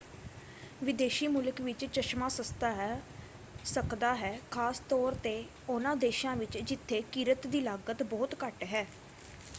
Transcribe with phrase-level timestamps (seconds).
[0.81, 3.01] ਵਿਦੇਸ਼ੀ ਮੁਲਕ ਵਿੱਚ ਚਸ਼ਮਾ ਸਸਤਾ ਹੈ
[3.65, 8.85] ਸਕਦਾ ਹੈ ਖਾਸ ਤੌਰ 'ਤੇ ਉਹਨਾਂ ਦੇਸ਼ਾਂ ਵਿੱਚ ਜਿੱਥੇ ਕਿਰਤ ਦੀ ਲਾਗਤ ਬਹੁਤ ਘੱਟ ਹੈ।